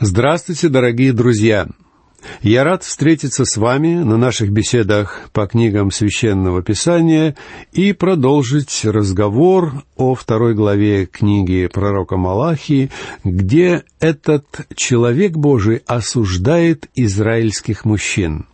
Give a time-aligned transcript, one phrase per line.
[0.00, 1.66] Здравствуйте, дорогие друзья!
[2.40, 7.34] Я рад встретиться с вами на наших беседах по книгам Священного Писания
[7.72, 12.92] и продолжить разговор о второй главе книги пророка Малахии,
[13.24, 18.46] где этот человек Божий осуждает израильских мужчин.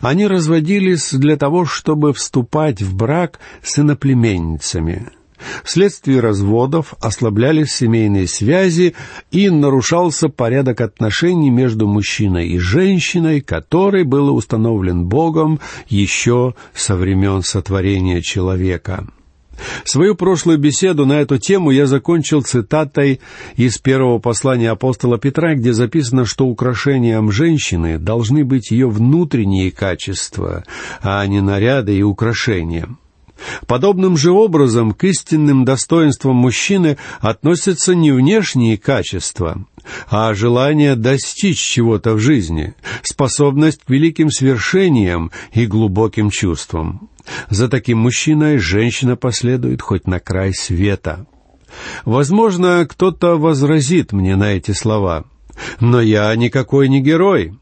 [0.00, 5.10] Они разводились для того, чтобы вступать в брак с иноплеменницами–
[5.64, 8.94] Вследствие разводов ослаблялись семейные связи
[9.30, 17.42] и нарушался порядок отношений между мужчиной и женщиной, который был установлен Богом еще со времен
[17.42, 19.06] сотворения человека.
[19.84, 23.20] Свою прошлую беседу на эту тему я закончил цитатой
[23.56, 30.64] из первого послания апостола Петра, где записано, что украшением женщины должны быть ее внутренние качества,
[31.00, 32.88] а не наряды и украшения.
[33.66, 39.64] Подобным же образом к истинным достоинствам мужчины относятся не внешние качества,
[40.08, 47.10] а желание достичь чего-то в жизни, способность к великим свершениям и глубоким чувствам.
[47.50, 51.26] За таким мужчиной женщина последует хоть на край света.
[52.04, 55.24] Возможно, кто-то возразит мне на эти слова,
[55.80, 57.54] но я никакой не герой.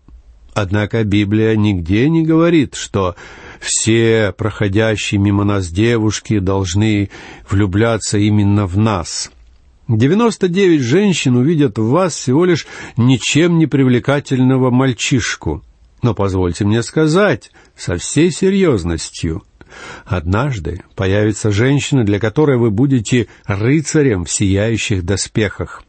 [0.54, 3.16] Однако Библия нигде не говорит, что
[3.64, 7.08] все проходящие мимо нас девушки должны
[7.48, 9.32] влюбляться именно в нас.
[9.88, 15.64] Девяносто девять женщин увидят в вас всего лишь ничем не привлекательного мальчишку.
[16.02, 19.42] Но позвольте мне сказать со всей серьезностью,
[20.04, 25.82] однажды появится женщина, для которой вы будете рыцарем в сияющих доспехах.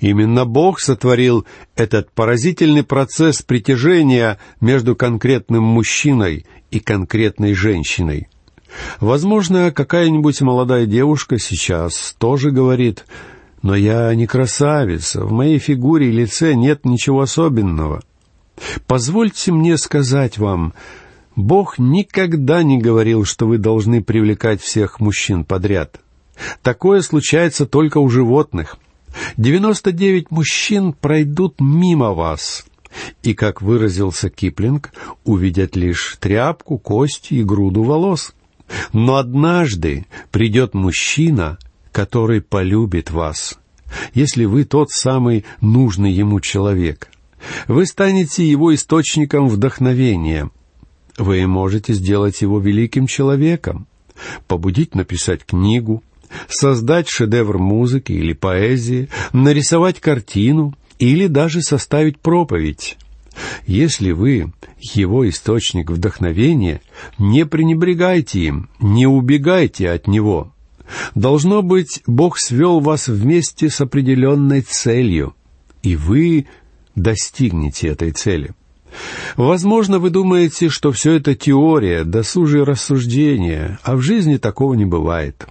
[0.00, 8.28] Именно Бог сотворил этот поразительный процесс притяжения между конкретным мужчиной и конкретной женщиной.
[8.98, 13.04] Возможно, какая-нибудь молодая девушка сейчас тоже говорит,
[13.62, 18.02] «Но я не красавица, в моей фигуре и лице нет ничего особенного».
[18.86, 20.72] Позвольте мне сказать вам,
[21.36, 26.00] Бог никогда не говорил, что вы должны привлекать всех мужчин подряд.
[26.62, 28.76] Такое случается только у животных.
[29.36, 32.64] Девяносто девять мужчин пройдут мимо вас,
[33.22, 34.92] и, как выразился Киплинг,
[35.24, 38.34] увидят лишь тряпку, кости и груду волос.
[38.92, 41.58] Но однажды придет мужчина,
[41.92, 43.58] который полюбит вас,
[44.14, 47.10] если вы тот самый нужный ему человек.
[47.66, 50.50] Вы станете его источником вдохновения.
[51.16, 53.86] Вы можете сделать его великим человеком,
[54.46, 56.02] побудить написать книгу,
[56.48, 62.96] создать шедевр музыки или поэзии, нарисовать картину, или даже составить проповедь.
[63.66, 66.80] Если вы его источник вдохновения,
[67.18, 70.52] не пренебрегайте им, не убегайте от него.
[71.14, 75.34] Должно быть, Бог свел вас вместе с определенной целью,
[75.82, 76.46] и вы
[76.96, 78.50] достигнете этой цели.
[79.36, 85.46] Возможно, вы думаете, что все это теория, досужие рассуждения, а в жизни такого не бывает.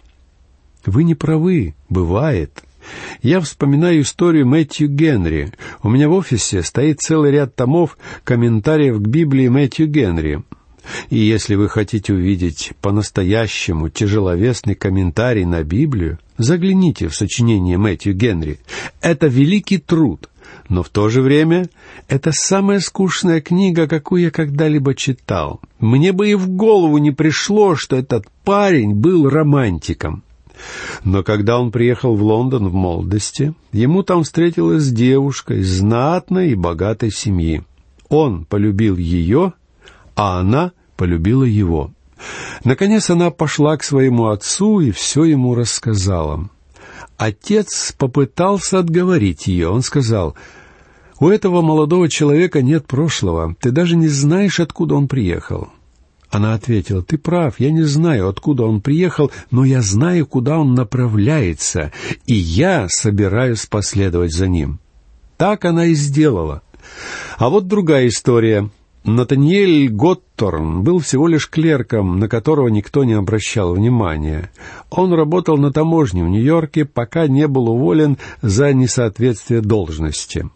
[0.89, 2.63] Вы не правы, бывает.
[3.22, 5.53] Я вспоминаю историю Мэтью Генри.
[5.83, 10.41] У меня в офисе стоит целый ряд томов комментариев к Библии Мэтью Генри.
[11.11, 18.59] И если вы хотите увидеть по-настоящему тяжеловесный комментарий на Библию, загляните в сочинение Мэтью Генри.
[19.00, 20.27] Это великий труд,
[20.69, 21.69] но в то же время
[22.07, 25.61] это самая скучная книга, какую я когда-либо читал.
[25.77, 30.23] Мне бы и в голову не пришло, что этот парень был романтиком.
[31.03, 36.55] Но когда он приехал в Лондон в молодости, ему там встретилась девушка из знатной и
[36.55, 37.63] богатой семьи.
[38.09, 39.53] Он полюбил ее,
[40.15, 41.91] а она полюбила его.
[42.63, 46.49] Наконец она пошла к своему отцу и все ему рассказала.
[47.17, 49.69] Отец попытался отговорить ее.
[49.69, 50.35] Он сказал,
[51.19, 53.55] «У этого молодого человека нет прошлого.
[53.59, 55.69] Ты даже не знаешь, откуда он приехал.
[56.29, 60.75] Она ответила, «Ты прав, я не знаю, откуда он приехал, но я знаю, куда он
[60.75, 61.91] направляется,
[62.25, 64.79] и я собираюсь последовать за ним».
[65.38, 66.62] Так она и сделала.
[67.38, 68.69] А вот другая история.
[69.06, 74.51] Натаниэль Готторн был всего лишь клерком, на которого никто не обращал внимания.
[74.89, 80.50] Он работал на таможне в Нью-Йорке, пока не был уволен за несоответствие должности.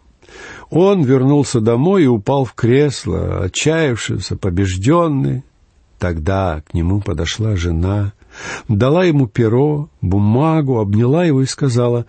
[0.70, 5.42] Он вернулся домой и упал в кресло, отчаявшийся, побежденный.
[5.98, 8.12] Тогда к нему подошла жена,
[8.68, 12.06] дала ему перо, бумагу, обняла его и сказала,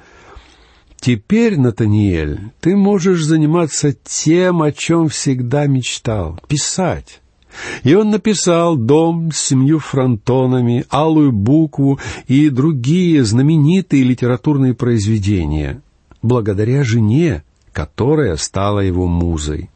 [0.99, 7.21] «Теперь, Натаниэль, ты можешь заниматься тем, о чем всегда мечтал— писать».
[7.83, 15.81] И он написал «Дом с семью фронтонами», «Алую букву» и другие знаменитые литературные произведения.
[16.21, 19.69] Благодаря жене, которая стала его музой.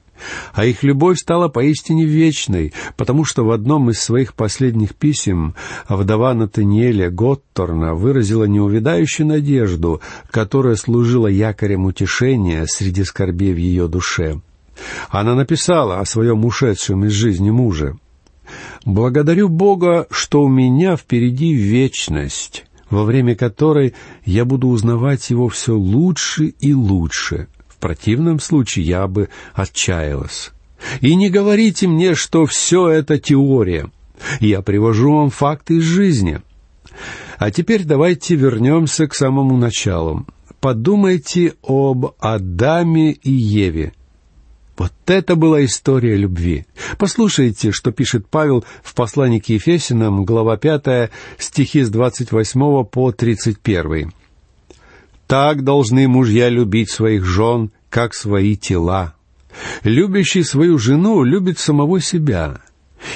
[0.54, 5.56] А их любовь стала поистине вечной, потому что в одном из своих последних писем
[5.88, 10.02] вдова Натаниэля Готторна выразила неувядающую надежду,
[10.32, 14.42] которая служила якорем утешения среди скорбей в ее душе.
[15.10, 17.98] Она написала о своем ушедшем из жизни муже.
[18.86, 23.94] «Благодарю Бога, что у меня впереди вечность, во время которой
[24.26, 27.48] я буду узнавать Его все лучше и лучше»
[27.80, 30.52] противном случае я бы отчаялась.
[31.02, 33.90] И не говорите мне, что все это теория.
[34.40, 36.42] Я привожу вам факты из жизни.
[37.38, 40.26] А теперь давайте вернемся к самому началу.
[40.60, 43.94] Подумайте об Адаме и Еве.
[44.78, 46.66] Вот это была история любви.
[46.98, 54.14] Послушайте, что пишет Павел в послании к Ефесинам, глава 5, стихи с 28 по 31.
[55.30, 59.14] Так должны мужья любить своих жен, как свои тела.
[59.84, 62.62] Любящий свою жену любит самого себя,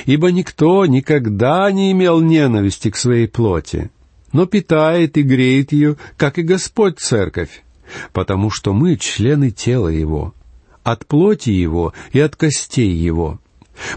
[0.05, 3.89] ибо никто никогда не имел ненависти к своей плоти,
[4.31, 7.63] но питает и греет ее, как и Господь Церковь,
[8.11, 10.35] потому что мы члены тела Его,
[10.83, 13.39] от плоти Его и от костей Его.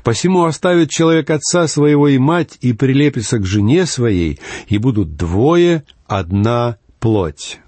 [0.04, 5.84] Посему оставит человек отца своего и мать и прилепится к жене своей, и будут двое,
[6.06, 7.60] одна плоть.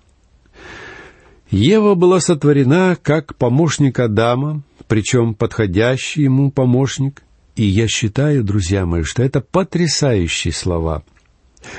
[1.50, 7.22] Ева была сотворена как помощник Адама, причем подходящий ему помощник,
[7.56, 11.02] и я считаю, друзья мои, что это потрясающие слова.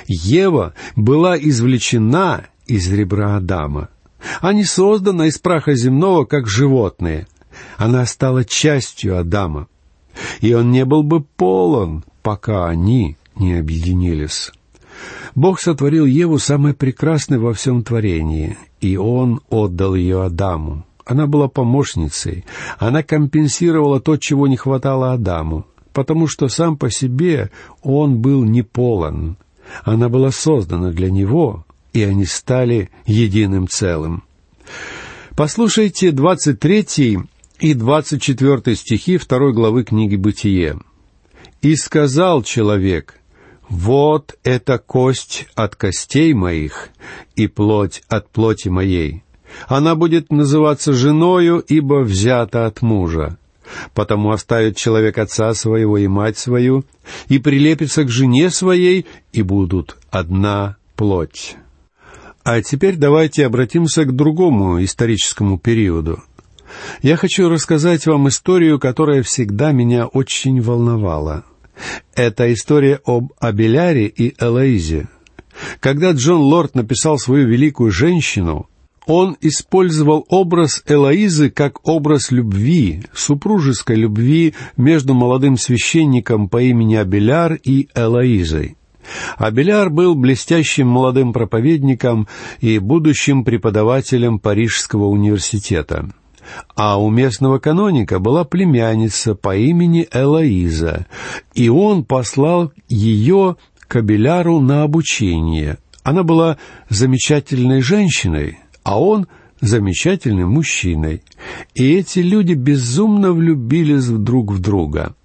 [0.07, 3.89] Ева была извлечена из ребра Адама,
[4.41, 7.27] а не создана из праха земного, как животные.
[7.77, 9.67] Она стала частью Адама,
[10.41, 14.51] и он не был бы полон, пока они не объединились.
[15.35, 20.85] Бог сотворил Еву самой прекрасной во всем творении, и Он отдал ее Адаму.
[21.05, 22.45] Она была помощницей,
[22.77, 27.49] она компенсировала то, чего не хватало Адаму, потому что сам по себе
[27.81, 29.37] он был не полон.
[29.83, 34.23] Она была создана для него, и они стали единым целым.
[35.35, 37.19] Послушайте 23
[37.59, 40.79] и 24 стихи второй главы книги «Бытие».
[41.61, 43.18] «И сказал человек,
[43.69, 46.89] «Вот эта кость от костей моих
[47.35, 49.23] и плоть от плоти моей.
[49.67, 53.37] Она будет называться женою, ибо взята от мужа.
[53.93, 56.83] Потому оставит человек отца своего и мать свою,
[57.27, 61.55] и прилепится к жене своей, и будут одна плоть».
[62.43, 66.23] А теперь давайте обратимся к другому историческому периоду.
[67.03, 71.43] Я хочу рассказать вам историю, которая всегда меня очень волновала—
[72.15, 75.07] это история об Абеляре и Элоизе.
[75.79, 78.69] Когда Джон Лорд написал свою великую женщину,
[79.05, 87.55] он использовал образ Элоизы как образ любви, супружеской любви между молодым священником по имени Абеляр
[87.55, 88.77] и Элоизой.
[89.37, 92.27] Абеляр был блестящим молодым проповедником
[92.61, 96.09] и будущим преподавателем Парижского университета
[96.75, 101.05] а у местного каноника была племянница по имени Элоиза,
[101.53, 103.57] и он послал ее
[103.87, 105.77] к Абеляру на обучение.
[106.03, 106.57] Она была
[106.89, 109.27] замечательной женщиной, а он
[109.61, 111.21] замечательным мужчиной.
[111.75, 115.15] И эти люди безумно влюбились друг в друга.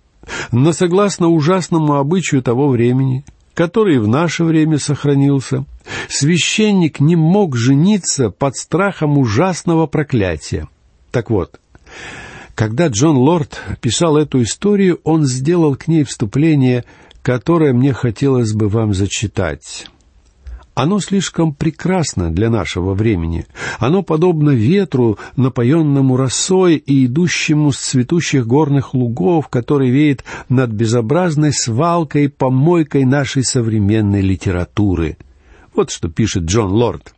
[0.52, 5.64] Но согласно ужасному обычаю того времени, который в наше время сохранился,
[6.08, 10.68] священник не мог жениться под страхом ужасного проклятия.
[11.14, 11.60] Так вот,
[12.56, 16.84] когда Джон Лорд писал эту историю, он сделал к ней вступление,
[17.22, 19.86] которое мне хотелось бы вам зачитать.
[20.74, 23.46] Оно слишком прекрасно для нашего времени.
[23.78, 31.52] Оно подобно ветру, напоенному росой и идущему с цветущих горных лугов, который веет над безобразной
[31.52, 35.16] свалкой, помойкой нашей современной литературы.
[35.76, 37.14] Вот что пишет Джон Лорд.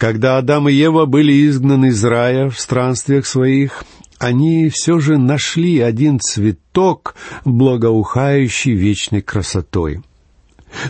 [0.00, 3.84] Когда Адам и Ева были изгнаны из рая в странствиях своих,
[4.18, 10.00] они все же нашли один цветок, благоухающий вечной красотой.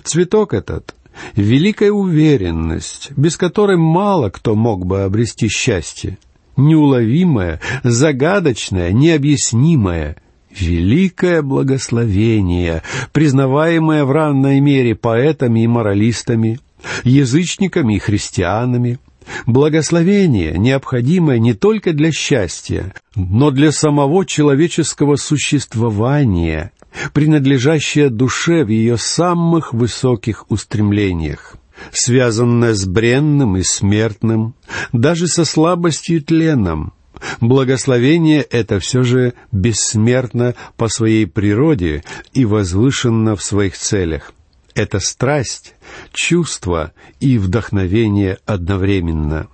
[0.05, 0.95] Цветок этот—
[1.35, 6.17] великая уверенность, без которой мало кто мог бы обрести счастье,
[6.57, 10.19] неуловимое, загадочное, необъяснимое—
[10.57, 16.61] великое благословение, признаваемое в равной мере поэтами и моралистами,
[17.05, 18.99] язычниками и христианами.
[19.47, 26.73] Благословение, необходимое не только для счастья, но для самого человеческого существования,
[27.13, 31.57] принадлежащее душе в ее самых высоких устремлениях.
[31.93, 34.55] связанное с бренным и смертным,
[34.93, 36.93] даже со слабостью и тленом.
[37.41, 44.33] Благословение это все же бессмертно по своей природе и возвышенно в своих целях.
[44.75, 45.75] Это страсть,
[46.13, 49.49] чувство и вдохновение одновременно.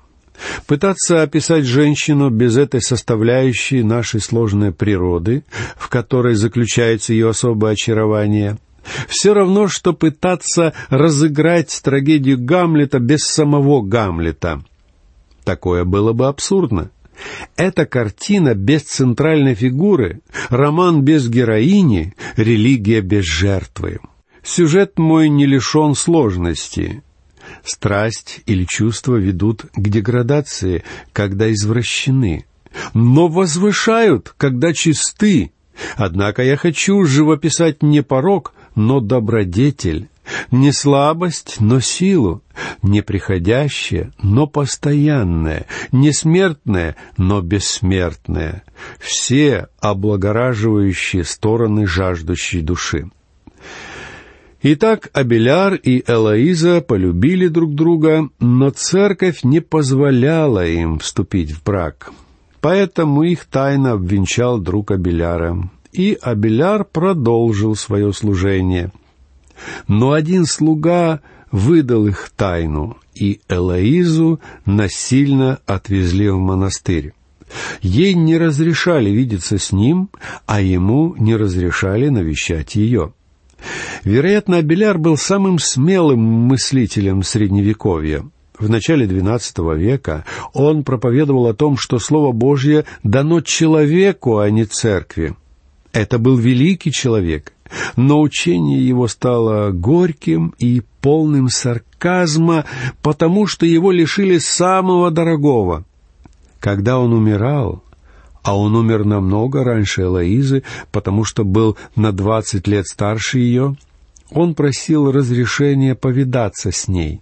[0.66, 5.44] Пытаться описать женщину без этой составляющей нашей сложной природы,
[5.76, 8.58] в которой заключается ее особое очарование,
[9.08, 14.62] все равно, что пытаться разыграть трагедию Гамлета без самого Гамлета.
[15.44, 16.90] Такое было бы абсурдно.
[17.56, 20.20] Эта картина без центральной фигуры,
[20.50, 24.00] роман без героини, религия без жертвы.
[24.46, 27.02] Сюжет мой не лишен сложности.
[27.64, 32.46] Страсть или чувства ведут к деградации, когда извращены,
[32.94, 35.50] но возвышают, когда чисты.
[35.96, 40.08] Однако я хочу живописать не порог, но добродетель,
[40.52, 42.40] не слабость, но силу,
[42.82, 48.62] не приходящее, но постоянное, не смертное, но бессмертное,
[49.00, 53.10] все облагораживающие стороны жаждущей души.
[54.68, 62.10] Итак, Абеляр и Элоиза полюбили друг друга, но церковь не позволяла им вступить в брак.
[62.60, 68.90] Поэтому их тайно обвенчал друг Абеляра, и Абеляр продолжил свое служение.
[69.86, 71.20] Но один слуга
[71.52, 77.12] выдал их тайну, и Элоизу насильно отвезли в монастырь.
[77.82, 80.10] Ей не разрешали видеться с ним,
[80.44, 83.12] а ему не разрешали навещать ее.
[84.04, 88.24] Вероятно, Абеляр был самым смелым мыслителем Средневековья.
[88.58, 94.64] В начале XII века он проповедовал о том, что Слово Божье дано человеку, а не
[94.64, 95.34] церкви.
[95.92, 97.52] Это был великий человек,
[97.96, 102.64] но учение его стало горьким и полным сарказма,
[103.02, 105.84] потому что его лишили самого дорогого.
[106.60, 107.82] Когда он умирал,
[108.46, 110.62] а он умер намного раньше Элоизы,
[110.92, 113.76] потому что был на двадцать лет старше ее,
[114.30, 117.20] он просил разрешения повидаться с ней.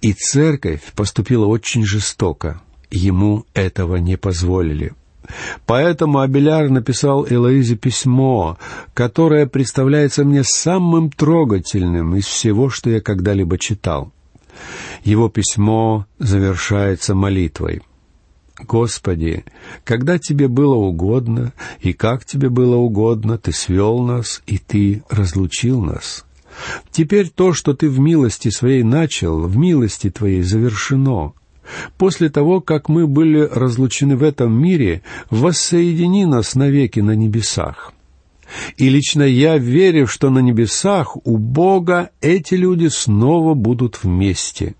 [0.00, 2.60] И церковь поступила очень жестоко.
[2.90, 4.94] Ему этого не позволили.
[5.64, 8.58] Поэтому Абеляр написал Элоизе письмо,
[8.94, 14.10] которое представляется мне самым трогательным из всего, что я когда-либо читал.
[15.04, 17.82] Его письмо завершается молитвой.
[18.66, 19.44] Господи,
[19.84, 25.80] когда Тебе было угодно и как Тебе было угодно, Ты свел нас и Ты разлучил
[25.80, 26.24] нас.
[26.90, 31.32] Теперь то, что Ты в милости Своей начал, в милости Твоей завершено.
[31.98, 37.92] После того, как мы были разлучены в этом мире, воссоедини нас навеки на небесах.
[38.76, 44.74] И лично я верю, что на небесах у Бога эти люди снова будут вместе.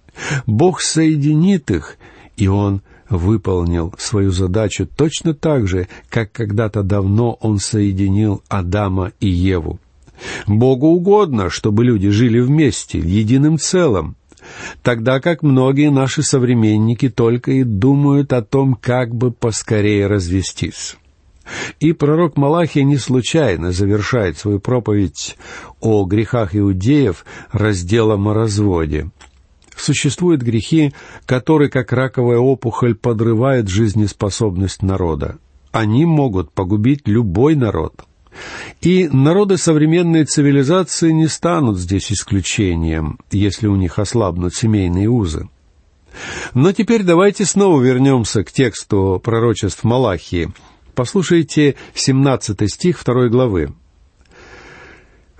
[0.47, 1.97] Бог соединит их,
[2.37, 9.29] и Он выполнил свою задачу точно так же, как когда-то давно он соединил Адама и
[9.29, 9.79] Еву.
[10.47, 14.17] Богу угодно, чтобы люди жили вместе, единым целым,
[14.83, 20.97] тогда как многие наши современники только и думают о том, как бы поскорее развестись.
[21.81, 25.37] И пророк Малахия не случайно завершает свою проповедь
[25.81, 29.11] о грехах иудеев разделом о разводе.
[29.81, 30.93] Существуют грехи,
[31.25, 35.39] которые, как раковая опухоль, подрывают жизнеспособность народа.
[35.73, 38.05] Они могут погубить любой народ.
[38.83, 45.49] И народы современной цивилизации не станут здесь исключением, если у них ослабнут семейные узы.
[46.53, 50.51] Но теперь давайте снова вернемся к тексту пророчеств Малахии.
[50.95, 53.73] Послушайте 17 стих 2 главы.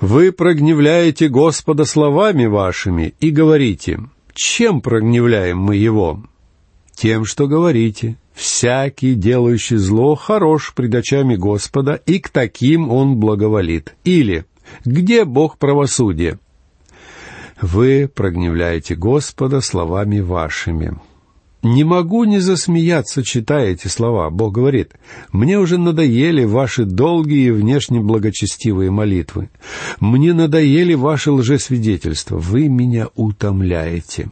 [0.01, 4.01] «Вы прогневляете Господа словами вашими и говорите,
[4.35, 6.23] чем прогневляем мы его?
[6.95, 8.17] Тем, что говорите.
[8.35, 13.95] Всякий, делающий зло, хорош пред очами Господа, и к таким он благоволит.
[14.05, 14.47] Или,
[14.85, 16.39] где Бог правосудия?
[17.61, 20.99] Вы прогневляете Господа словами вашими.
[21.63, 24.31] Не могу не засмеяться, читая эти слова.
[24.31, 24.93] Бог говорит,
[25.31, 29.51] «Мне уже надоели ваши долгие внешне благочестивые молитвы.
[30.01, 32.39] Мне надоели ваши лжесвидетельства.
[32.39, 34.31] Вы меня утомляете».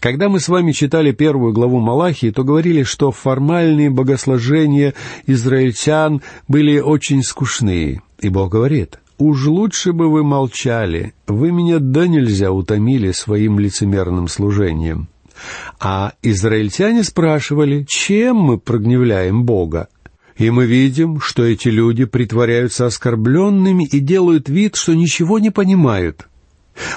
[0.00, 4.92] Когда мы с вами читали первую главу Малахии, то говорили, что формальные богослужения
[5.26, 8.02] израильтян были очень скучные.
[8.20, 14.26] И Бог говорит, «Уж лучше бы вы молчали, вы меня да нельзя утомили своим лицемерным
[14.26, 15.08] служением».
[15.80, 19.88] А израильтяне спрашивали, чем мы прогневляем Бога?
[20.36, 26.26] И мы видим, что эти люди притворяются оскорбленными и делают вид, что ничего не понимают.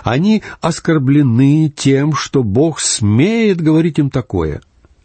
[0.04, 4.62] Они оскорблены тем, что Бог смеет говорить им такое.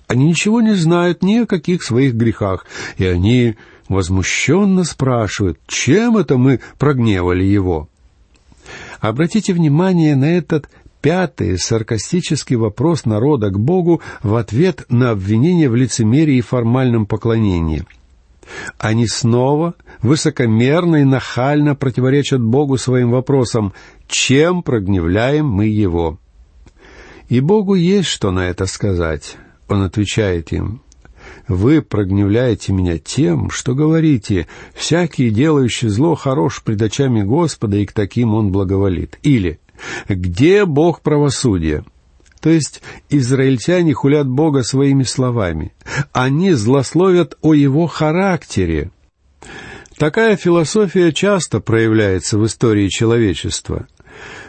[0.06, 3.56] Они ничего не знают ни о каких своих грехах, и они
[3.88, 7.88] возмущенно спрашивают, чем это мы прогневали Его.
[9.00, 10.68] Обратите внимание на этот
[11.02, 17.84] пятый саркастический вопрос народа к Богу в ответ на обвинение в лицемерии и формальном поклонении.
[18.78, 23.72] Они снова высокомерно и нахально противоречат Богу своим вопросам,
[24.06, 26.18] чем прогневляем мы Его.
[27.28, 29.36] И Богу есть что на это сказать.
[29.68, 30.82] Он отвечает им,
[31.48, 37.92] «Вы прогневляете меня тем, что говорите, всякий, делающий зло, хорош пред очами Господа, и к
[37.92, 39.18] таким он благоволит».
[39.22, 39.60] Или
[40.08, 41.84] где Бог правосудия?
[42.40, 45.72] То есть израильтяне хулят Бога своими словами.
[46.12, 48.90] Они злословят о Его характере.
[49.96, 53.86] Такая философия часто проявляется в истории человечества.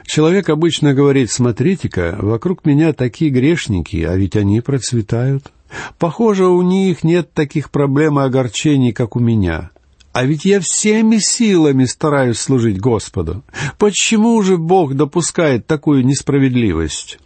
[0.06, 5.52] Человек обычно говорит, смотрите-ка, вокруг меня такие грешники, а ведь они процветают.
[6.00, 9.72] Похоже, у них нет таких проблем и огорчений, как у меня.
[10.14, 13.44] А ведь я всеми силами стараюсь служить Господу.
[13.80, 17.18] Почему же Бог допускает такую несправедливость?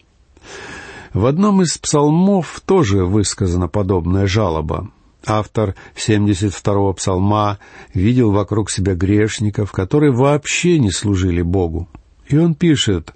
[1.13, 4.89] В одном из псалмов тоже высказана подобная жалоба.
[5.25, 7.60] Автор 72-го псалма
[7.94, 11.89] видел вокруг себя грешников, которые вообще не служили Богу.
[12.27, 13.13] И он пишет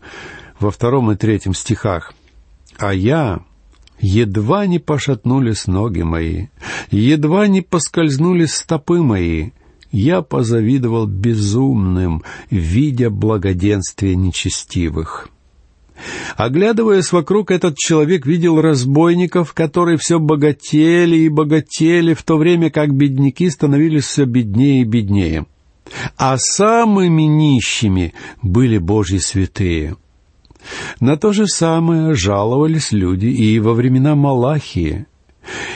[0.60, 2.14] во втором и третьем стихах,
[2.78, 3.40] «А я
[4.02, 6.48] едва не пошатнулись ноги мои,
[6.90, 9.52] едва не поскользнулись стопы мои,
[9.92, 15.30] я позавидовал безумным, видя благоденствие нечестивых.
[16.36, 22.94] Оглядываясь вокруг, этот человек видел разбойников, которые все богатели и богатели, в то время как
[22.94, 25.46] бедняки становились все беднее и беднее.
[26.18, 29.96] А самыми нищими были Божьи святые.
[31.00, 35.06] На то же самое жаловались люди и во времена Малахии.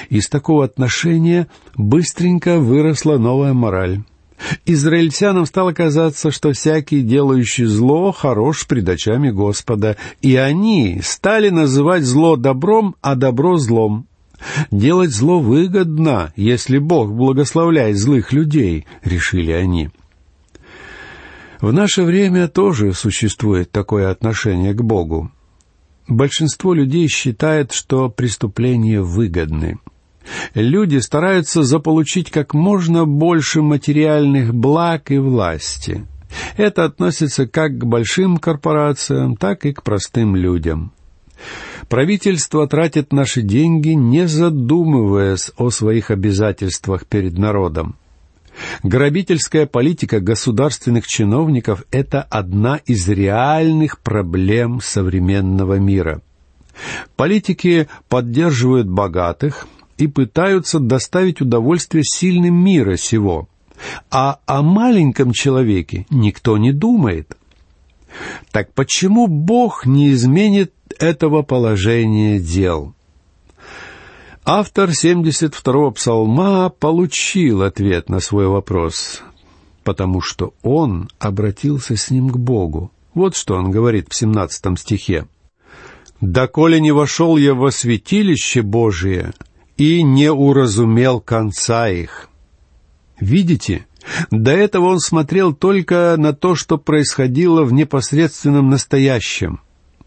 [0.10, 4.02] Из такого отношения быстренько выросла новая мораль.
[4.66, 12.04] Израильтянам стало казаться, что всякий, делающий зло, хорош пред очами Господа, и они стали называть
[12.04, 14.08] зло добром, а добро злом.
[14.72, 19.90] Делать зло выгодно, если Бог благословляет злых людей, решили они.
[21.62, 25.32] В наше время тоже существует такое отношение к Богу.
[26.08, 29.80] Большинство людей считает, что преступления выгодны.
[30.54, 36.06] Люди стараются заполучить как можно больше материальных благ и власти.
[36.58, 40.92] Это относится как к большим корпорациям, так и к простым людям.
[41.90, 47.96] Правительство тратит наши деньги, не задумываясь о своих обязательствах перед народом.
[48.84, 56.22] Грабительская политика государственных чиновников– это одна из реальных проблем современного мира.
[57.16, 63.48] Политики поддерживают богатых и пытаются доставить удовольствие сильным мира сего,
[64.12, 67.38] а о маленьком человеке никто не думает.
[68.52, 72.94] Так почему Бог не изменит этого положения дел?
[74.46, 79.24] Автор 72-го псалма получил ответ на свой вопрос,
[79.84, 82.92] потому что он обратился с ним к Богу.
[83.16, 85.26] Вот что он говорит в 17 стихе.
[86.22, 89.34] «Доколе не вошел я во святилище Божие
[89.78, 92.30] и не уразумел конца их».
[93.20, 93.86] Видите,
[94.32, 99.62] до этого он смотрел только на то, что происходило в непосредственном настоящем.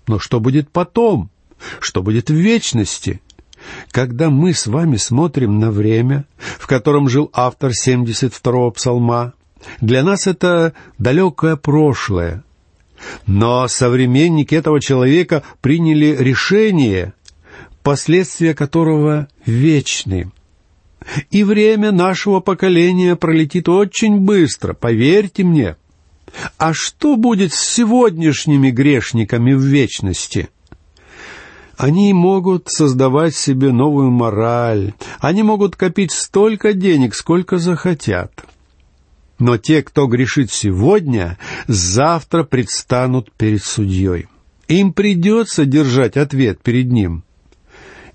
[0.07, 1.31] Но что будет потом?
[1.81, 3.21] Что будет в вечности?
[3.91, 6.27] Когда мы с вами смотрим на время,
[6.59, 9.35] в котором жил автор 72-го псалма,
[9.81, 12.45] для нас это далекое прошлое.
[13.27, 17.15] Но современники этого человека приняли решение,
[17.89, 20.31] последствия которого вечны.
[21.31, 25.77] И время нашего поколения пролетит очень быстро, поверьте мне.
[26.59, 30.51] А что будет с сегодняшними грешниками в вечности?
[31.79, 38.45] Они могут создавать себе новую мораль, они могут копить столько денег, сколько захотят.
[39.39, 44.27] Но те, кто грешит сегодня, завтра предстанут перед судьей.
[44.67, 47.25] Им придется держать ответ перед ним.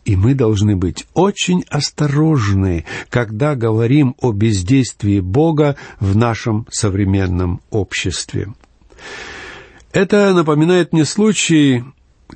[0.05, 8.53] И мы должны быть очень осторожны, когда говорим о бездействии Бога в нашем современном обществе.
[9.93, 11.83] Это напоминает мне случай,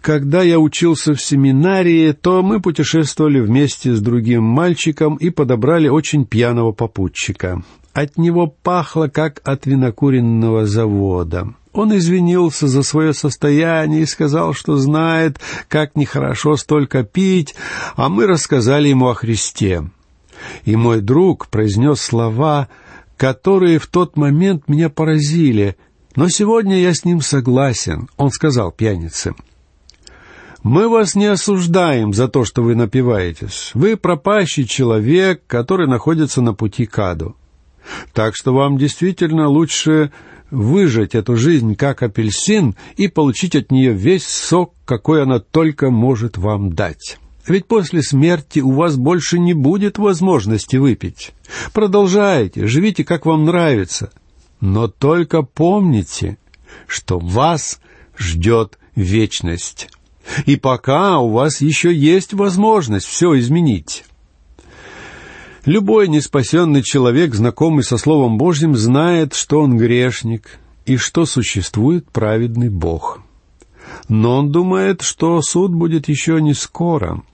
[0.01, 6.25] когда я учился в семинарии, то мы путешествовали вместе с другим мальчиком и подобрали очень
[6.25, 7.63] пьяного попутчика.
[7.97, 11.55] От него пахло, как от винокуренного завода.
[11.73, 17.55] Он извинился за свое состояние и сказал, что знает, как нехорошо столько пить,
[17.95, 19.89] а мы рассказали ему о Христе.
[20.63, 22.67] И мой друг произнес слова,
[23.17, 25.75] которые в тот момент меня поразили,
[26.15, 28.09] но сегодня я с ним согласен.
[28.15, 29.33] Он сказал пьянице,
[30.61, 33.71] «Мы вас не осуждаем за то, что вы напиваетесь.
[33.73, 37.35] Вы пропащий человек, который находится на пути к аду.
[38.13, 40.11] Так что вам действительно лучше
[40.51, 46.37] выжать эту жизнь как апельсин и получить от нее весь сок, какой она только может
[46.37, 47.17] вам дать.
[47.47, 51.31] Ведь после смерти у вас больше не будет возможности выпить.
[51.73, 54.11] Продолжайте, живите, как вам нравится.
[54.59, 56.37] Но только помните,
[56.87, 57.79] что вас
[58.17, 59.89] ждет вечность.
[60.45, 64.03] И пока у вас еще есть возможность все изменить.
[65.67, 72.69] Любой неспасенный человек, знакомый со Словом Божьим, знает, что он грешник и что существует праведный
[72.69, 73.19] Бог.
[74.07, 77.21] Но он думает, что суд будет еще не скоро—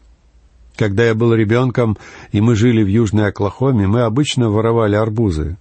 [0.76, 1.98] когда я был ребенком,
[2.32, 5.58] и мы жили в Южной Оклахоме, мы обычно воровали арбузы.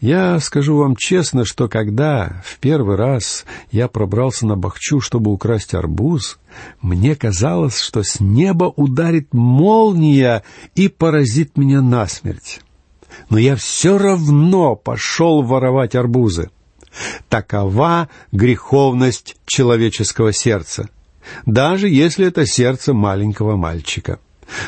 [0.00, 5.74] Я скажу вам честно, что когда в первый раз я пробрался на Бахчу, чтобы украсть
[5.74, 6.38] арбуз,
[6.80, 10.42] мне казалось, что с неба ударит молния
[10.74, 12.60] и поразит меня насмерть.
[13.30, 16.50] Но я все равно пошел воровать арбузы.
[17.28, 20.88] Такова греховность человеческого сердца,
[21.46, 24.20] даже если это сердце маленького мальчика.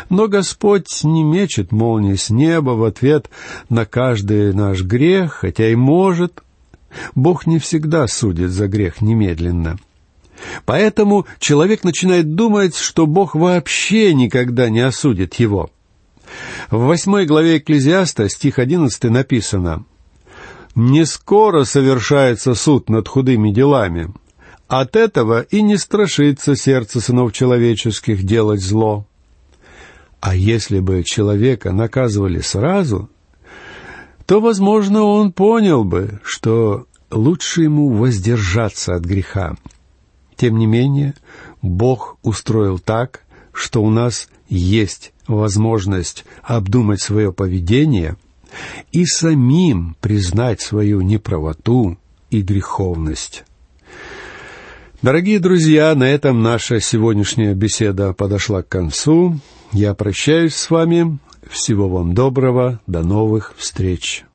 [0.09, 3.31] Но Господь не мечет молнии с неба в ответ
[3.69, 6.43] на каждый наш грех, хотя и может.
[7.15, 9.79] Бог не всегда судит за грех немедленно.
[10.65, 15.71] Поэтому человек начинает думать, что Бог вообще никогда не осудит его.
[16.71, 19.85] В восьмой главе Экклезиаста, стих одиннадцатый, написано
[20.75, 24.13] «Не скоро совершается суд над худыми делами.
[24.69, 29.07] От этого и не страшится сердце сынов человеческих делать зло».
[30.27, 33.09] А если бы человека наказывали сразу,
[34.27, 39.55] то, возможно, он понял бы, что лучше ему воздержаться от греха.
[40.35, 41.15] Тем не менее,
[41.63, 48.17] Бог устроил так, что у нас есть возможность обдумать свое поведение
[48.91, 51.99] и самим признать свою неправоту
[52.31, 53.45] и греховность.
[55.03, 59.39] Дорогие друзья, на этом наша сегодняшняя беседа подошла к концу.
[59.73, 61.19] Я прощаюсь с вами.
[61.51, 62.81] Всего вам доброго.
[62.87, 64.25] До новых встреч.